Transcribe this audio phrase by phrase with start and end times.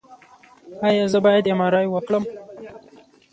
[0.87, 2.23] ایا زه باید ایم آر آی وکړم؟